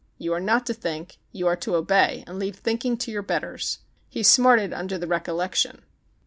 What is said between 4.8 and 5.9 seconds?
the recollection.